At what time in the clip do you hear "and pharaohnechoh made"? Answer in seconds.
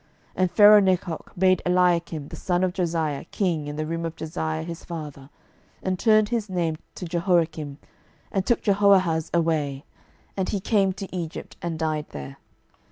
0.41-1.61